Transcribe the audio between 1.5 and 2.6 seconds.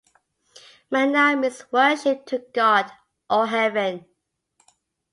worship to